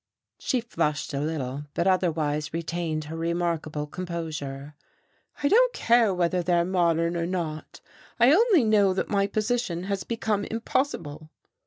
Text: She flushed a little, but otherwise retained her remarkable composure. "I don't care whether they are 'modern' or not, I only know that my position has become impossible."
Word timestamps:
She 0.39 0.61
flushed 0.61 1.13
a 1.13 1.19
little, 1.19 1.65
but 1.75 1.85
otherwise 1.85 2.55
retained 2.55 3.03
her 3.03 3.15
remarkable 3.15 3.85
composure. 3.85 4.73
"I 5.43 5.47
don't 5.47 5.73
care 5.73 6.11
whether 6.11 6.41
they 6.41 6.53
are 6.53 6.65
'modern' 6.65 7.15
or 7.15 7.27
not, 7.27 7.81
I 8.19 8.33
only 8.33 8.63
know 8.63 8.95
that 8.95 9.09
my 9.11 9.27
position 9.27 9.83
has 9.83 10.03
become 10.03 10.43
impossible." 10.45 11.29